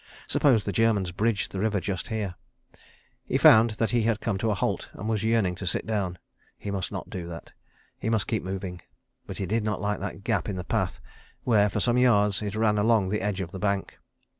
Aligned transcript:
Suppose 0.27 0.65
the 0.65 0.71
Germans 0.71 1.11
bridged 1.11 1.51
the 1.51 1.59
river 1.59 1.79
just 1.79 2.07
here.... 2.07 2.33
He 3.23 3.37
found 3.37 3.69
that 3.77 3.91
he 3.91 4.01
had 4.01 4.19
come 4.19 4.39
to 4.39 4.49
a 4.49 4.55
halt 4.55 4.89
and 4.93 5.07
was 5.07 5.23
yearning 5.23 5.53
to 5.57 5.67
sit 5.67 5.85
down.... 5.85 6.17
He 6.57 6.71
must 6.71 6.91
not 6.91 7.11
do 7.11 7.27
that. 7.27 7.51
He 7.99 8.09
must 8.09 8.25
keep 8.25 8.41
moving. 8.41 8.81
But 9.27 9.37
he 9.37 9.45
did 9.45 9.63
not 9.63 9.79
like 9.79 9.99
that 9.99 10.23
gap 10.23 10.49
in 10.49 10.55
the 10.55 10.63
path 10.63 11.01
where, 11.43 11.69
for 11.69 11.79
some 11.79 11.99
yards, 11.99 12.41
it 12.41 12.55
ran 12.55 12.79
along 12.79 13.09
the 13.09 13.21
edge 13.21 13.41
of 13.41 13.51
the 13.51 13.59
bank. 13.59 13.99